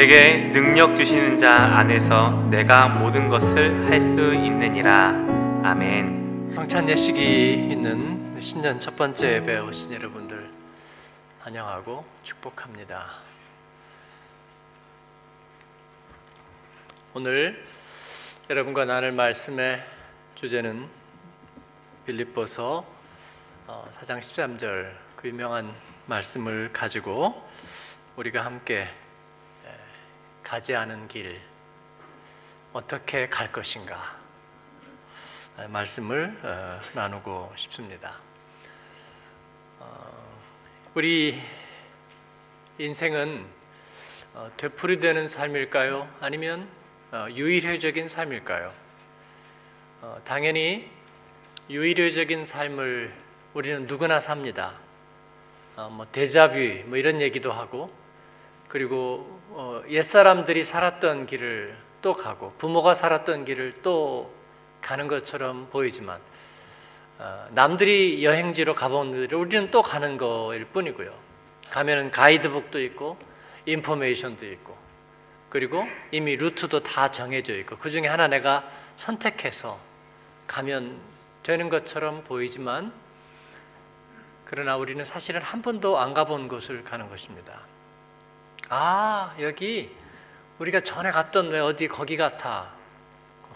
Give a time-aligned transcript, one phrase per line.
[0.00, 5.08] 내게 능력 주시는 자 안에서 내가 모든 것을 할 수 있느니라.
[5.62, 6.54] 아멘.
[6.56, 10.50] 황찬 예식이 있는 신년 첫 번째 예배 오신 여러분들
[11.40, 13.10] 환영하고 축복합니다.
[17.12, 17.62] 오늘
[18.48, 19.84] 여러분과 나눌 말씀의
[20.34, 20.88] 주제는
[22.06, 22.86] 빌립보서
[23.68, 25.74] 4장 13절 그 유명한
[26.06, 27.46] 말씀을 가지고
[28.16, 28.88] 우리가 함께
[30.50, 31.40] 가지 않은 길
[32.72, 34.18] 어떻게 갈 것인가
[35.68, 38.18] 말씀을 어, 나누고 싶습니다.
[39.78, 40.42] 어,
[40.94, 41.40] 우리
[42.78, 43.46] 인생은
[44.34, 46.12] 어, 되풀이되는 삶일까요?
[46.18, 46.68] 아니면
[47.12, 48.72] 유일회적인 삶일까요?
[50.24, 50.90] 당연히
[51.68, 53.14] 유일회적인 삶을
[53.54, 54.80] 우리는 누구나 삽니다.
[55.76, 57.99] 뭐 데자뷰 뭐 이런 얘기도 하고
[58.70, 64.32] 그리고 어, 옛 사람들이 살았던 길을 또 가고 부모가 살았던 길을 또
[64.80, 66.20] 가는 것처럼 보이지만
[67.18, 71.12] 어, 남들이 여행지로 가본 길을 우리는 또 가는 거일 뿐이고요.
[71.68, 73.18] 가면은 가이드북도 있고
[73.66, 74.78] 인포메이션도 있고
[75.48, 79.80] 그리고 이미 루트도 다 정해져 있고 그 중에 하나 내가 선택해서
[80.46, 80.96] 가면
[81.42, 82.92] 되는 것처럼 보이지만
[84.44, 87.62] 그러나 우리는 사실은 한 번도 안 가본 곳을 가는 것입니다.
[88.72, 89.90] 아, 여기
[90.60, 92.72] 우리가 전에 갔던 왜 어디 거기 같아.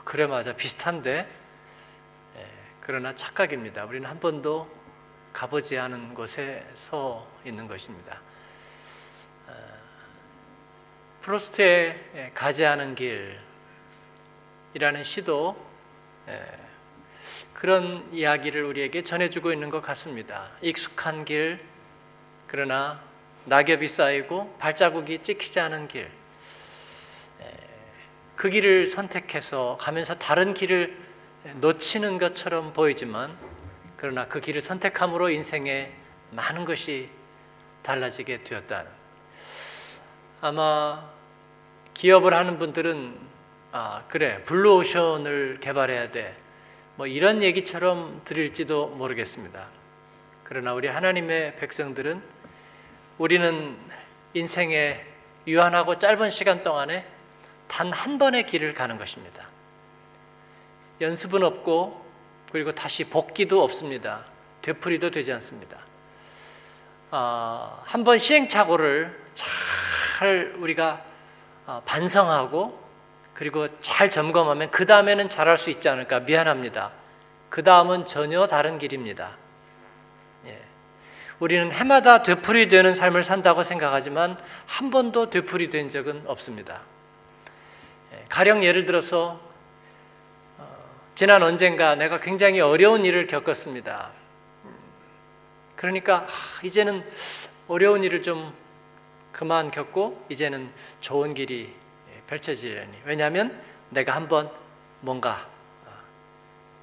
[0.03, 0.57] 그래 맞아.
[0.57, 1.29] 비슷한데.
[2.37, 2.49] 예,
[2.81, 3.85] 그러나 착각입니다.
[3.85, 4.69] 우리는 한 번도
[5.33, 8.21] 가보지 않은 곳에 서 있는 것입니다.
[9.47, 9.55] 어,
[11.21, 15.65] 프로스트의 예, 가지 않은 길이라는 시도
[16.27, 16.45] 예,
[17.53, 20.51] 그런 이야기를 우리에게 전해주고 있는 것 같습니다.
[20.61, 21.65] 익숙한 길,
[22.49, 23.14] 그러나
[23.47, 26.11] 낙엽이 쌓이고 발자국이 찍히지 않은 길.
[28.37, 30.97] 그 길을 선택해서 가면서 다른 길을
[31.57, 33.37] 놓치는 것처럼 보이지만
[33.97, 35.93] 그러나 그 길을 선택함으로 인생에
[36.31, 37.11] 많은 것이
[37.83, 38.85] 달라지게 되었다.
[40.41, 41.11] 아마
[41.95, 43.35] 기업을 하는 분들은
[43.73, 44.41] 아, 그래.
[44.43, 46.37] 블루오션을 개발해야 돼.
[46.97, 49.69] 뭐 이런 얘기처럼 들릴지도 모르겠습니다.
[50.45, 52.23] 그러나 우리 하나님의 백성들은
[53.19, 53.77] 우리는
[54.35, 55.05] 인생의
[55.47, 57.07] 유한하고 짧은 시간 동안에
[57.69, 59.49] 단 한 번의 길을 가는 것입니다.
[61.01, 62.05] 연습은 없고
[62.53, 64.25] 그리고 다시 복귀도 없습니다.
[64.63, 65.79] 되풀이도 되지 않습니다.
[67.11, 71.03] 어, 한번 시행착오를 잘 우리가
[71.67, 72.83] 어, 반성하고
[73.35, 76.93] 그리고 잘 점검하면 그 다음에는 잘할 수 있지 않을까 미안합니다.
[77.51, 79.37] 그 다음은 전혀 다른 길입니다.
[81.41, 86.85] 우리는 해마다 되풀이되는 삶을 산다고 생각하지만 한 번도 되풀이된 적은 없습니다.
[88.13, 89.41] 예, 가령 예를 들어서
[90.59, 90.67] 어,
[91.15, 94.13] 지난 언젠가 내가 굉장히 어려운 일을 겪었습니다.
[95.77, 96.27] 그러니까
[96.63, 97.05] 이제는
[97.69, 98.55] 어려운 일을 좀
[99.33, 100.71] 그만 겪고 이제는
[101.01, 101.75] 좋은 길이
[102.27, 104.51] 펼쳐지려니 왜냐하면 내가 한번
[105.01, 105.49] 뭔가
[105.85, 105.91] 어,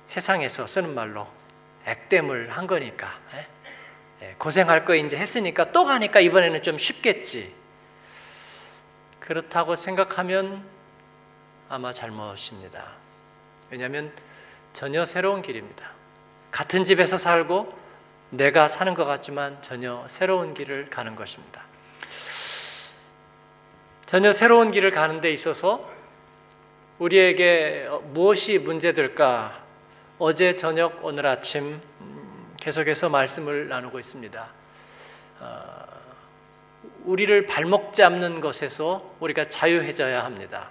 [0.06, 1.28] 세상에서 쓰는 말로
[1.86, 3.40] 액땜을 한 거니까 예?
[3.40, 3.61] 예,
[4.38, 7.54] 고생할 거 이제 했으니까 또 가니까 이번에는 좀 쉽겠지.
[9.20, 10.64] 그렇다고 생각하면
[11.70, 12.94] 아마 잘못입니다.
[13.70, 14.12] 왜냐하면
[14.74, 15.92] 전혀 새로운 길입니다.
[16.52, 17.78] 같은 집에서 살고
[18.32, 21.66] 내가 사는 것 같지만 전혀 새로운 길을 가는 것입니다.
[24.06, 25.90] 전혀 새로운 길을 가는 데 있어서
[27.00, 29.64] 우리에게 무엇이 문제될까?
[30.20, 31.82] 어제 저녁 오늘 아침
[32.62, 34.54] 계속해서 말씀을 나누고 있습니다.
[35.40, 35.88] 어,
[37.06, 40.70] 우리를 발목 잡는 것에서 우리가 자유해져야 합니다.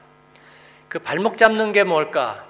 [0.88, 2.46] 그 발목 잡는 게 뭘까?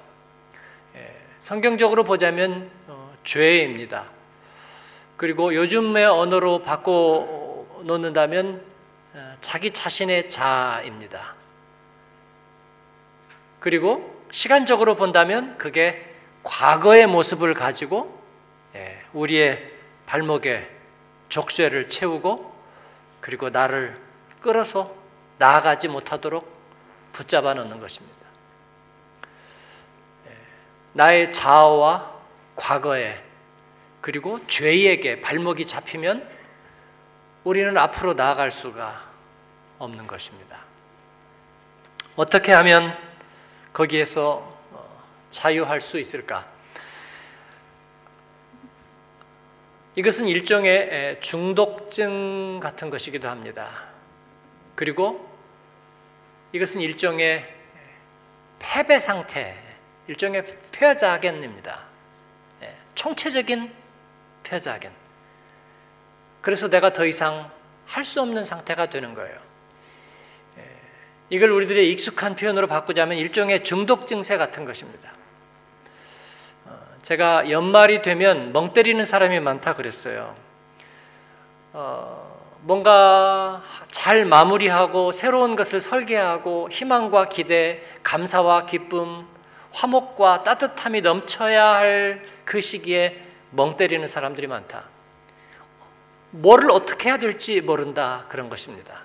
[0.95, 4.11] 예, 성경적으로 보자면 어, 죄입니다.
[5.17, 8.63] 그리고 요즘의 언어로 바꿔 놓는다면
[9.15, 11.34] 어, 자기 자신의 자입니다.
[13.59, 18.20] 그리고 시간적으로 본다면 그게 과거의 모습을 가지고 예,
[19.12, 19.72] 우리의
[20.07, 20.68] 발목에
[21.28, 22.54] 족쇄를 채우고
[23.21, 24.01] 그리고 나를
[24.41, 24.95] 끌어서
[25.39, 26.60] 나아가지 못하도록
[27.12, 28.16] 붙잡아 놓는 것입니다.
[30.27, 30.36] 예,
[30.92, 32.21] 나의 자아와
[32.57, 33.22] 과거에
[34.01, 36.28] 그리고 죄에게 발목이 잡히면
[37.45, 39.09] 우리는 앞으로 나아갈 수가
[39.78, 40.65] 없는 것입니다.
[42.16, 42.97] 어떻게 하면
[43.72, 46.47] 거기에서 어, 자유할 수 있을까?
[50.00, 53.84] 이것은 일종의 중독증 같은 것이기도 합니다.
[54.74, 55.28] 그리고
[56.52, 57.47] 이것은 일종의
[58.58, 59.58] 패배 상태,
[60.06, 61.84] 일종의 패자견입니다.
[62.62, 63.70] 예, 총체적인
[64.42, 64.91] 패자견.
[66.41, 67.50] 그래서 내가 더 이상
[67.84, 69.38] 할 수 없는 상태가 되는 거예요.
[70.56, 70.64] 예,
[71.28, 75.12] 이걸 우리들의 익숙한 표현으로 바꾸자면 일종의 중독 증세 같은 것입니다.
[76.66, 80.34] 어, 제가 연말이 되면 멍 때리는 사람이 많다 그랬어요.
[81.72, 82.30] 어,
[82.62, 89.27] 뭔가 잘 마무리하고 새로운 것을 설계하고 희망과 기대, 감사와 기쁨,
[89.72, 93.22] 화목과 따뜻함이 넘쳐야 할 그 시기에
[93.53, 94.89] 멍 때리는 사람들이 많다.
[96.30, 99.04] 뭐를 어떻게 해야 될지 모른다 그런 것입니다.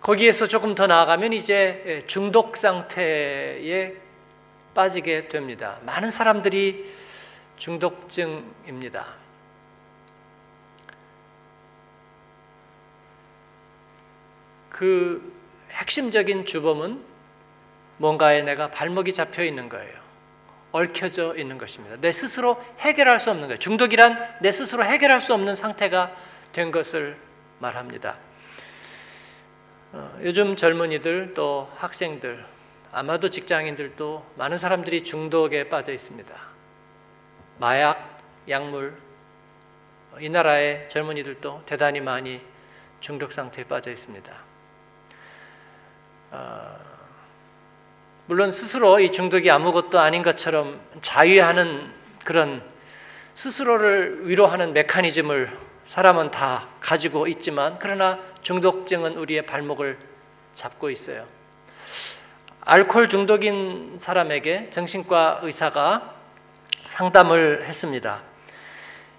[0.00, 3.96] 거기에서 조금 더 나아가면 이제 중독 상태에
[4.74, 5.78] 빠지게 됩니다.
[5.84, 6.92] 많은 사람들이
[7.56, 9.16] 중독증입니다.
[14.70, 15.32] 그
[15.70, 17.02] 핵심적인 주범은
[17.96, 19.98] 뭔가에 내가 발목이 잡혀 있는 거예요.
[20.70, 21.96] 얽혀져 있는 것입니다.
[22.00, 23.58] 내 스스로 해결할 수 없는 거예요.
[23.58, 26.14] 중독이란 내 스스로 해결할 수 없는 상태가
[26.52, 27.16] 된 것을
[27.58, 28.18] 말합니다.
[29.92, 32.44] 어, 요즘 젊은이들 또 학생들
[32.92, 36.34] 아마도 직장인들도 많은 사람들이 중독에 빠져 있습니다.
[37.58, 38.96] 마약, 약물
[40.20, 42.40] 이 나라의 젊은이들도 대단히 많이
[43.00, 44.32] 중독 상태에 빠져 있습니다.
[46.30, 46.76] 어,
[48.26, 51.92] 물론 스스로 이 중독이 아무것도 아닌 것처럼 자위하는
[52.24, 52.62] 그런
[53.34, 59.98] 스스로를 위로하는 메커니즘을 사람은 다 가지고 있지만 그러나 중독증은 우리의 발목을
[60.52, 61.37] 잡고 있어요.
[62.70, 66.14] 알코올 중독인 사람에게 정신과 의사가
[66.84, 68.22] 상담을 했습니다.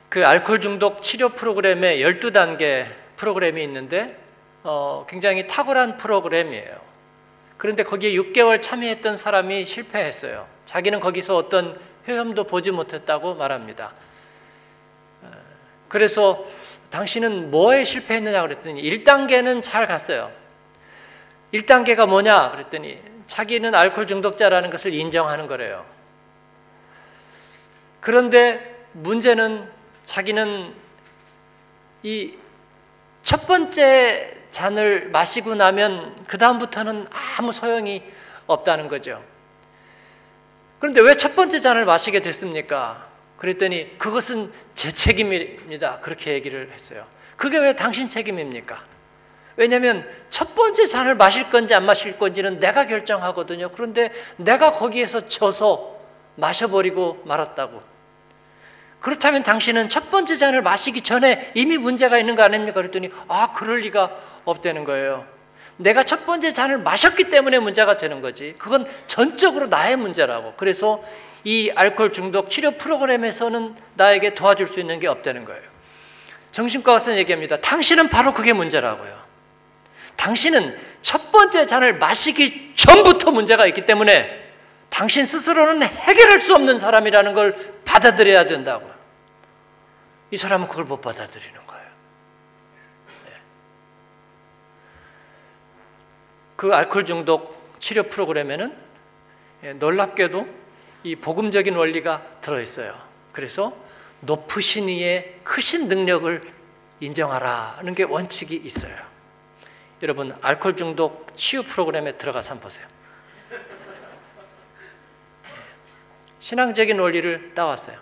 [0.07, 2.85] 그 알코올 중독 치료 프로그램에 12단계
[3.15, 4.19] 프로그램이 있는데
[4.61, 6.79] 어, 굉장히 탁월한 프로그램이에요.
[7.57, 10.45] 그런데 거기에 6개월 참여했던 사람이 실패했어요.
[10.65, 13.95] 자기는 거기서 어떤 효험도 보지 못했다고 말합니다.
[15.87, 16.45] 그래서
[16.91, 20.31] 당신은 뭐에 실패했느냐 그랬더니 1단계는 잘 갔어요.
[21.51, 25.85] 1단계가 뭐냐 그랬더니 자기는 알코올 중독자라는 것을 인정하는 거래요.
[28.01, 29.69] 그런데 문제는
[30.03, 30.73] 자기는
[32.03, 32.33] 이
[33.21, 37.05] 첫 번째 잔을 마시고 나면 그 다음부터는
[37.37, 38.01] 아무 소용이
[38.47, 39.23] 없다는 거죠.
[40.79, 43.07] 그런데 왜 첫 번째 잔을 마시게 됐습니까?
[43.37, 45.99] 그랬더니 그것은 제 책임입니다.
[45.99, 47.05] 그렇게 얘기를 했어요.
[47.35, 48.83] 그게 왜 당신 책임입니까?
[49.59, 53.71] 왜냐하면 첫 번째 잔을 마실 건지 안 마실 건지는 내가 결정하거든요.
[53.73, 55.97] 그런데 내가 거기에서 져서
[56.35, 57.83] 마셔버리고 말았다고.
[59.01, 62.71] 그렇다면 당신은 첫 번째 잔을 마시기 전에 이미 문제가 있는 거 아닙니까?
[62.71, 64.15] 그랬더니 아 그럴 리가
[64.45, 65.27] 없다는 거예요.
[65.75, 68.55] 내가 첫 번째 잔을 마셨기 때문에 문제가 되는 거지.
[68.57, 70.53] 그건 전적으로 나의 문제라고.
[70.55, 71.03] 그래서
[71.43, 75.63] 이 알코올 중독 치료 프로그램에서는 나에게 도와줄 수 있는 게 없다는 거예요.
[76.53, 77.57] 정신과 의사는 얘기합니다.
[77.57, 79.28] 당신은 바로 그게 문제라고요.
[80.19, 84.37] 당신은 첫 번째 잔을 마시기 전부터 문제가 있기 때문에
[84.89, 87.55] 당신 스스로는 해결할 수 없는 사람이라는 걸
[87.85, 88.93] 받아들여야 된다고요.
[90.31, 91.85] 이 사람은 그걸 못 받아들이는 거예요.
[93.25, 93.31] 네.
[96.57, 98.75] 그 알코올 중독 치료 프로그램에는
[99.63, 100.47] 예, 놀랍게도
[101.03, 102.93] 이 복음적인 원리가 들어있어요.
[103.31, 103.73] 그래서
[104.19, 106.41] 높으신 이의 크신 능력을
[106.99, 109.08] 인정하라는 게 원칙이 있어요.
[110.01, 112.87] 여러분 알코올 중독 치유 프로그램에 들어가서 한번 보세요.
[116.39, 117.99] 신앙적인 원리를 따왔어요.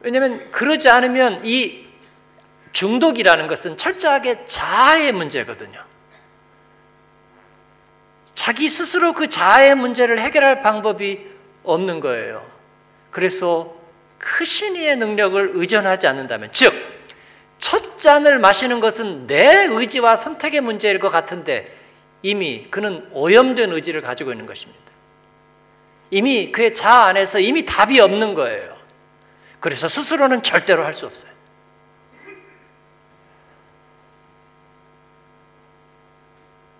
[0.00, 1.86] 왜냐하면 그러지 않으면 이
[2.72, 5.84] 중독이라는 것은 철저하게 자아의 문제거든요.
[8.34, 11.26] 자기 스스로 그 자아의 문제를 해결할 방법이
[11.64, 12.46] 없는 거예요.
[13.10, 13.76] 그래서
[14.18, 16.72] 크신 이의 능력을 의존하지 않는다면, 즉,
[17.58, 21.76] 첫 잔을 마시는 것은 내 의지와 선택의 문제일 것 같은데
[22.22, 24.80] 이미 그는 오염된 의지를 가지고 있는 것입니다.
[26.10, 28.76] 이미 그의 자아 안에서 이미 답이 없는 거예요.
[29.60, 31.32] 그래서 스스로는 절대로 할 수 없어요.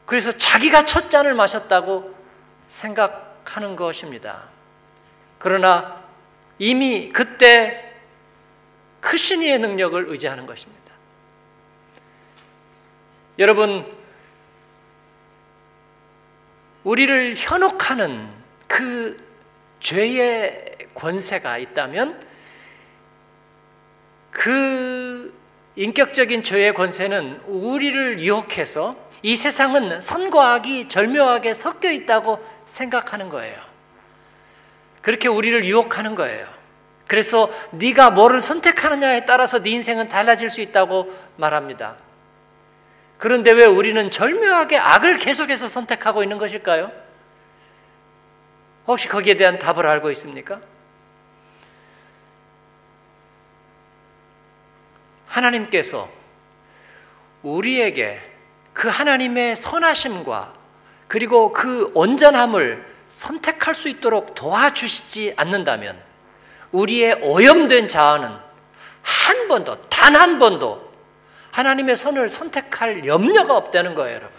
[0.07, 2.15] 그래서 자기가 첫 잔을 마셨다고
[2.67, 4.49] 생각하는 것입니다.
[5.39, 6.03] 그러나
[6.59, 7.88] 이미 그때
[9.01, 10.79] 크신 이의 능력을 의지하는 것입니다.
[13.39, 13.87] 여러분,
[16.85, 18.29] 우리를 현혹하는
[18.67, 19.23] 그
[19.81, 22.27] 죄의 권세가 있다면
[24.31, 25.35] 그
[25.77, 33.57] 인격적인 죄의 권세는 우리를 유혹해서 이 세상은 선과 악이 절묘하게 섞여 있다고 생각하는 거예요.
[35.03, 36.58] 그렇게 우리를 유혹하는 거예요.
[37.09, 41.97] 그래서 네가 뭐를 선택하느냐에 따라서 네 인생은 달라질 수 있다고 말합니다.
[43.17, 46.93] 그런데 왜 우리는 절묘하게 악을 계속해서 선택하고 있는 것일까요?
[48.87, 50.61] 혹시 거기에 대한 답을 알고 있습니까?
[55.27, 56.09] 하나님께서
[57.43, 58.21] 우리에게
[58.75, 60.53] 그 하나님의 선하심과
[61.09, 66.08] 그리고 그 온전함을 선택할 수 있도록 도와주시지 않는다면
[66.73, 68.29] 우리의 오염된 자아는
[69.03, 70.89] 한 번도, 단 한 번도
[71.53, 74.39] 하나님의 선을 선택할 염려가 없다는 거예요, 여러분.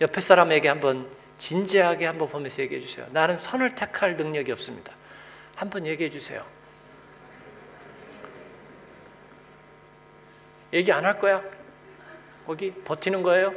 [0.00, 1.08] 옆에 사람에게 한번
[1.38, 3.06] 진지하게 한번 보면서 얘기해 주세요.
[3.10, 4.92] 나는 선을 택할 능력이 없습니다.
[5.56, 6.44] 한번 얘기해 주세요.
[10.72, 11.42] 얘기 안 할 거야?
[12.46, 13.52] 거기 버티는 거예요?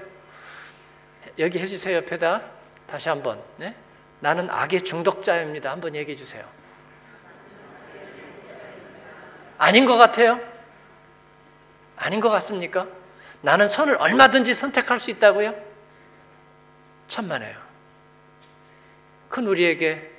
[1.40, 2.42] 여기 해주세요 옆에다
[2.88, 3.76] 다시 한 번 네?
[4.22, 6.46] 나는 악의 중독자입니다 한번 얘기해 주세요
[9.58, 10.40] 아닌 것 같아요?
[11.96, 12.88] 아닌 것 같습니까?
[13.42, 15.54] 나는 선을 얼마든지 선택할 수 있다고요?
[17.08, 17.60] 천만에요
[19.30, 20.12] 그건 우리에게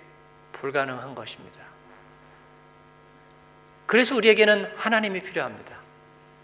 [0.52, 1.62] 불가능한 것입니다
[3.86, 5.82] 그래서 우리에게는 하나님이 필요합니다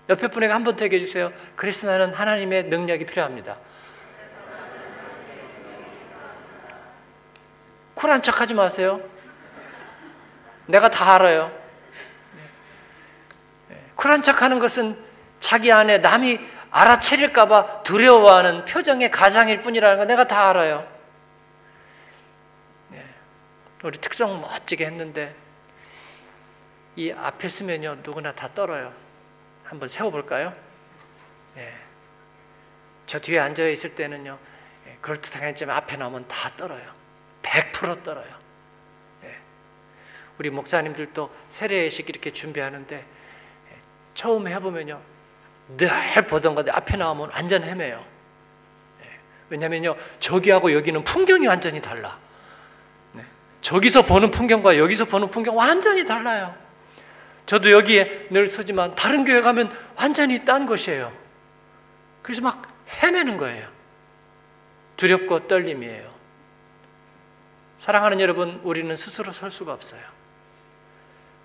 [0.08, 1.30] 옆에 분에게 한 번 더 얘기해 주세요.
[1.54, 3.58] 그래서 나는 하나님의 능력이 필요합니다.
[7.98, 9.00] 쿨한 척 하지 마세요.
[10.66, 11.52] 내가 다 알아요.
[13.96, 15.04] 쿨한 척 하는 것은
[15.40, 16.38] 자기 안에 남이
[16.70, 20.86] 알아채릴까봐 두려워하는 표정의 가장일 뿐이라는 거 내가 다 알아요.
[22.90, 23.04] 네.
[23.82, 25.34] 우리 특성 멋지게 했는데
[26.94, 28.92] 이 앞에 서면요 누구나 다 떨어요.
[29.64, 30.54] 한번 세워볼까요?
[31.56, 31.74] 네.
[33.06, 34.38] 저 뒤에 앉아 있을 때는요
[34.86, 36.97] 예, 그럴듯하게 했지만 앞에 나오면 다 떨어요.
[37.42, 38.28] 100% 떨어요.
[39.22, 39.36] 네.
[40.38, 43.76] 우리 목사님들도 세례식 이렇게 준비하는데 예,
[44.14, 45.00] 처음 해보면요
[45.76, 45.90] 늘
[46.26, 48.04] 보던 건데 앞에 나오면 완전 헤매요.
[49.00, 49.06] 네.
[49.50, 52.18] 왜냐면요 저기하고 여기는 풍경이 완전히 달라.
[53.12, 53.24] 네.
[53.60, 56.54] 저기서 보는 풍경과 여기서 보는 풍경 완전히 달라요.
[57.46, 61.12] 저도 여기에 늘 서지만 다른 교회 가면 완전히 딴 것이에요.
[62.22, 62.62] 그래서 막
[63.02, 63.68] 헤매는 거예요.
[64.98, 66.17] 두렵고 떨림이에요.
[67.78, 70.02] 사랑하는 여러분, 우리는 스스로 설 수가 없어요.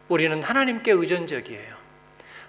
[0.09, 1.75] 우리는 하나님께 의존적이에요.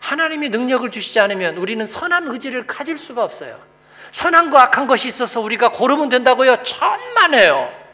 [0.01, 3.63] 하나님이 능력을 주시지 않으면 우리는 선한 의지를 가질 수가 없어요.
[4.11, 6.63] 선한과 악한 것이 있어서 우리가 고르면 된다고요?
[6.63, 7.85] 천만에요.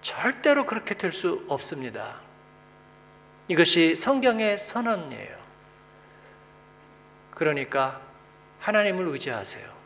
[0.00, 2.20] 절대로 그렇게 될 수 없습니다.
[3.48, 5.36] 이것이 성경의 선언이에요.
[7.34, 8.00] 그러니까
[8.60, 9.79] 하나님을 의지하세요.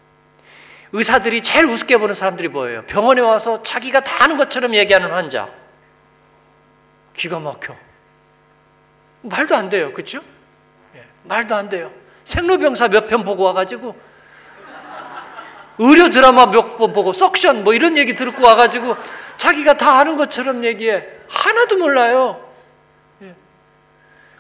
[0.97, 2.83] 의사들이 제일 우습게 보는 사람들이 뭐예요?
[2.87, 5.49] 병원에 와서 자기가 다 아는 것처럼 얘기하는 환자.
[7.15, 7.75] 기가 막혀.
[9.23, 9.93] 말도 안 돼요.
[9.93, 10.21] 그렇죠?
[10.95, 11.91] 예, 말도 안 돼요.
[12.23, 13.97] 생로병사 몇 편 보고 와가지고
[15.79, 18.97] 의료 드라마 몇 번 보고 석션 뭐 이런 얘기 듣고 와가지고
[19.37, 21.05] 자기가 다 아는 것처럼 얘기해.
[21.29, 22.41] 하나도 몰라요.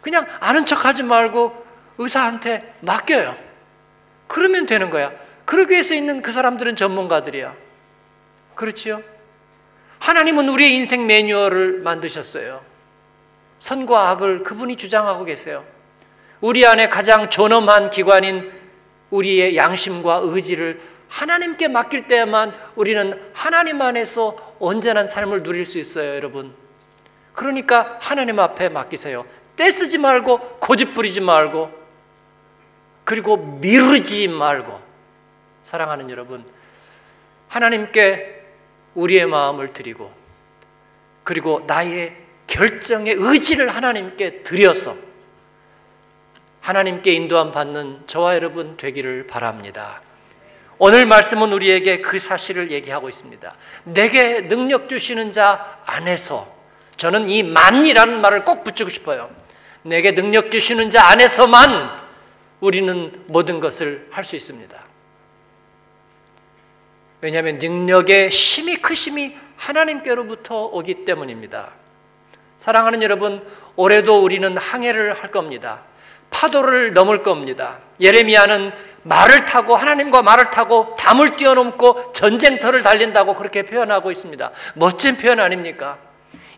[0.02, 1.66] 그냥 아는 척 하지 말고
[1.98, 3.36] 의사한테 맡겨요.
[4.28, 5.10] 그러면 되는 거야.
[5.44, 7.54] 그러기 위해서 있는 그 사람들은 전문가들이야.
[8.54, 9.02] 그렇지요?
[9.98, 12.62] 하나님은 우리의 인생 매뉴얼을 만드셨어요.
[13.58, 15.64] 선과 악을 그분이 주장하고 계세요.
[16.40, 18.52] 우리 안에 가장 존엄한 기관인
[19.10, 26.54] 우리의 양심과 의지를 하나님께 맡길 때만 우리는 하나님 안에서 온전한 삶을 누릴 수 있어요, 여러분.
[27.32, 29.24] 그러니까 하나님 앞에 맡기세요.
[29.56, 31.70] 떼쓰지 말고 고집 부리지 말고
[33.04, 34.83] 그리고 미루지 말고
[35.64, 36.44] 사랑하는 여러분
[37.48, 38.44] 하나님께
[38.94, 40.12] 우리의 마음을 드리고
[41.24, 42.16] 그리고 나의
[42.46, 44.94] 결정의 의지를 하나님께 드려서
[46.60, 50.02] 하나님께 인도함 받는 저와 여러분 되기를 바랍니다.
[50.78, 53.54] 오늘 말씀은 우리에게 그 사실을 얘기하고 있습니다.
[53.84, 56.54] 내게 능력 주시는 자 안에서
[56.96, 59.30] 저는 이 만이라는 말을 꼭 붙이고 싶어요.
[59.82, 62.02] 내게 능력 주시는 자 안에서만
[62.60, 64.93] 우리는 모든 것을 할 수 있습니다.
[67.24, 71.72] 왜냐하면 능력의 힘이 크심이 하나님께로부터 오기 때문입니다.
[72.56, 73.42] 사랑하는 여러분,
[73.76, 75.84] 올해도 우리는 항해를 할 겁니다.
[76.28, 77.80] 파도를 넘을 겁니다.
[77.98, 78.72] 예레미야는
[79.04, 84.50] 말을 타고 하나님과 말을 타고 담을 뛰어넘고 전쟁터를 달린다고 그렇게 표현하고 있습니다.
[84.74, 85.98] 멋진 표현 아닙니까?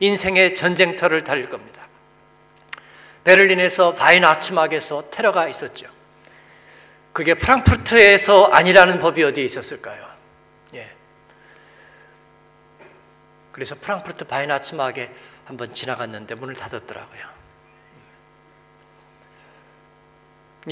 [0.00, 1.86] 인생의 전쟁터를 달릴 겁니다.
[3.22, 5.86] 베를린에서 바인 아츠막에서 테러가 있었죠.
[7.12, 10.16] 그게 프랑크푸르트에서 아니라는 법이 어디에 있었을까요?
[10.74, 10.90] 예.
[13.56, 15.10] 그래서 프랑크푸르트 바이나츠막에
[15.46, 17.22] 한번 지나갔는데 문을 닫았더라고요.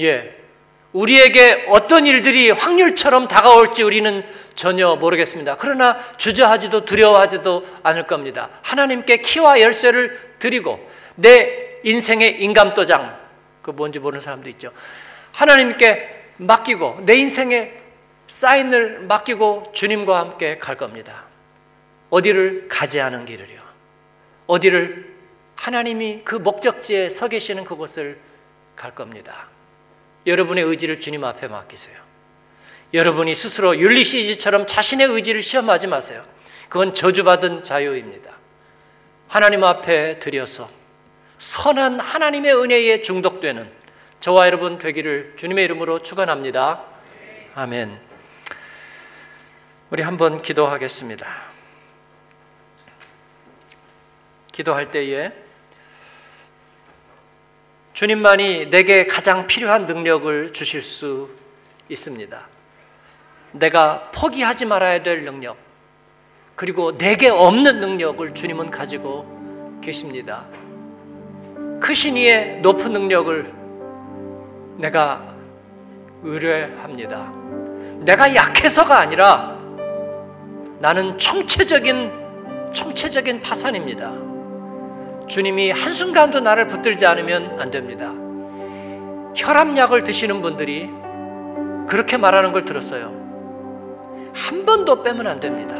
[0.01, 0.37] 예.
[0.93, 4.23] 우리에게 어떤 일들이 확률처럼 다가올지 우리는
[4.53, 5.57] 전혀 모르겠습니다.
[5.57, 8.51] 그러나 주저하지도 두려워하지도 않을 겁니다.
[8.61, 13.19] 하나님께 키와 열쇠를 드리고 내 인생의 인감도장,
[13.63, 14.71] 그 뭔지 모르는 사람도 있죠.
[15.33, 17.77] 하나님께 맡기고 내 인생의
[18.27, 21.24] 사인을 맡기고 주님과 함께 갈 겁니다.
[22.09, 23.61] 어디를 가지 않은 길을요.
[24.47, 25.15] 어디를
[25.55, 28.19] 하나님이 그 목적지에 서 계시는 그곳을
[28.75, 29.49] 갈 겁니다.
[30.27, 31.97] 여러분의 의지를 주님 앞에 맡기세요.
[32.93, 36.23] 여러분이 스스로 율리시즈처럼 자신의 의지를 시험하지 마세요.
[36.69, 38.37] 그건 저주받은 자유입니다.
[39.27, 40.69] 하나님 앞에 드려서
[41.37, 43.69] 선한 하나님의 은혜에 중독되는
[44.19, 46.83] 저와 여러분 되기를 주님의 이름으로 축원합니다.
[47.53, 47.99] 아멘.
[49.89, 51.44] 우리 한번 기도하겠습니다.
[54.55, 55.33] 기도할 때에
[57.91, 61.29] 주님만이 내게 가장 필요한 능력을 주실 수
[61.89, 62.47] 있습니다.
[63.51, 65.57] 내가 포기하지 말아야 될 능력,
[66.55, 70.45] 그리고 내게 없는 능력을 주님은 가지고 계십니다.
[71.81, 73.53] 크신 이의 높은 능력을
[74.77, 75.35] 내가
[76.23, 77.33] 의뢰합니다.
[78.05, 79.57] 내가 약해서가 아니라
[80.79, 84.24] 나는 총체적인 총체적인 파산입니다.
[85.27, 88.13] 주님이 한순간도 나를 붙들지 않으면 안 됩니다.
[89.35, 90.89] 혈압약을 드시는 분들이
[91.87, 93.13] 그렇게 말하는 걸 들었어요.
[94.33, 95.75] 한 번도 빼면 안 됩니다.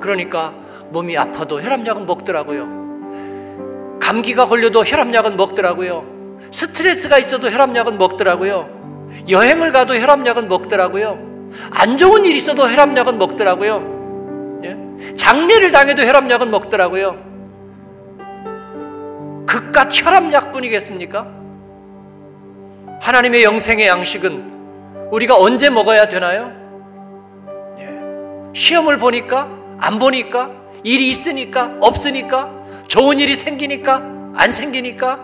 [0.00, 0.54] 그러니까
[0.90, 3.98] 몸이 아파도 혈압약은 먹더라고요.
[4.00, 6.38] 감기가 걸려도 혈압약은 먹더라고요.
[6.50, 8.80] 스트레스가 있어도 혈압약은 먹더라고요.
[9.28, 11.18] 여행을 가도 혈압약은 먹더라고요.
[11.72, 14.60] 안 좋은 일 있어도 혈압약은 먹더라고요.
[14.64, 15.14] 예?
[15.16, 17.29] 장례를 당해도 혈압약은 먹더라고요.
[19.50, 21.26] 그깟 혈압약뿐이겠습니까?
[23.00, 26.52] 하나님의 영생의 양식은 우리가 언제 먹어야 되나요?
[27.80, 27.88] 예.
[28.54, 29.48] 시험을 보니까
[29.80, 30.52] 안 보니까
[30.84, 32.54] 일이 있으니까 없으니까
[32.86, 33.96] 좋은 일이 생기니까
[34.36, 35.18] 안 생기니까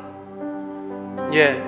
[1.35, 1.63] 예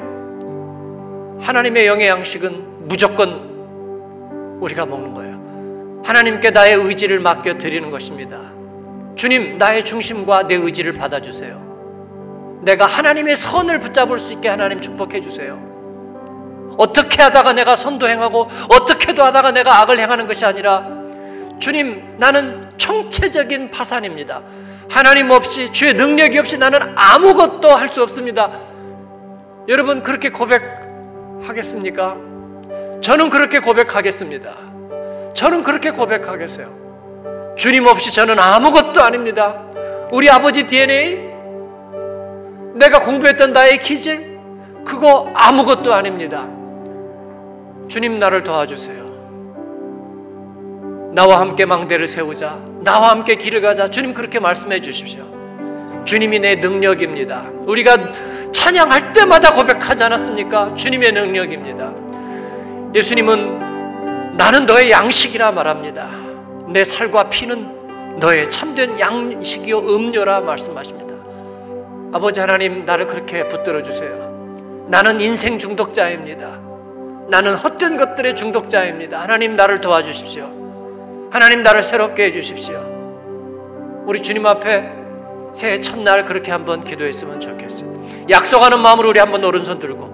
[1.40, 6.03] 하나님의 영의 양식은 무조건 우리가 먹는 거예요.
[6.05, 8.53] 하나님께 나의 의지를 맡겨 드리는 것입니다.
[9.14, 11.68] 주님 나의 중심과 내 의지를 받아주세요.
[12.69, 15.59] 내가 하나님의 선을 붙잡을 수 있게 하나님 축복해 주세요.
[16.77, 20.87] 어떻게 하다가 내가 선도 행하고 어떻게도 하다가 내가 악을 행하는 것이 아니라
[21.59, 24.43] 주님 나는 총체적인 파산입니다.
[24.91, 28.51] 하나님 없이 주의 능력이 없이 나는 아무것도 할 수 없습니다.
[29.67, 32.17] 여러분 그렇게 고백하겠습니까?
[33.01, 34.57] 저는 그렇게 고백하겠습니다.
[35.35, 37.55] 저는 그렇게 고백하겠어요.
[37.57, 39.63] 주님 없이 저는 아무것도 아닙니다.
[40.13, 41.28] 우리 아버지 DNA
[42.79, 44.38] 내가 공부했던 나의 기질
[44.85, 46.49] 그거 아무것도 아닙니다.
[47.88, 49.09] 주님 나를 도와주세요.
[51.12, 52.62] 나와 함께 망대를 세우자.
[52.83, 53.88] 나와 함께 길을 가자.
[53.88, 55.25] 주님 그렇게 말씀해 주십시오.
[56.05, 57.51] 주님이 내 능력입니다.
[57.67, 57.97] 우리가
[58.53, 60.75] 찬양할 때마다 고백하지 않았습니까?
[60.75, 61.93] 주님의 능력입니다.
[62.95, 66.09] 예수님은 나는 너의 양식이라 말합니다.
[66.69, 71.08] 내 살과 피는 너의 참된 양식이요 음료라 말씀하십니다.
[72.12, 74.29] 아버지 하나님 나를 그렇게 붙들어 주세요.
[74.88, 76.61] 나는 인생 중독자입니다.
[77.29, 79.21] 나는 헛된 것들의 중독자입니다.
[79.21, 81.29] 하나님 나를 도와주십시오.
[81.31, 82.81] 하나님 나를 새롭게 해 주십시오.
[84.07, 84.90] 우리 주님 앞에
[85.53, 88.31] 새해 첫날 그렇게 한번 기도했으면 좋겠습니다.
[88.31, 90.07] 약속하는 마음으로 우리 한번 오른손 들고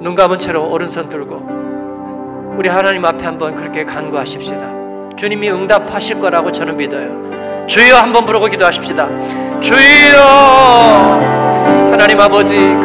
[0.00, 5.16] 눈 감은 채로 오른손 들고 우리 하나님 앞에 한번 그렇게 간구하십시다.
[5.16, 7.47] 주님이 응답하실 거라고 저는 믿어요.
[7.68, 9.06] 주여 한번 부르고 기도하십시다.
[9.60, 10.18] 주여
[11.92, 12.74] 하나님 아버지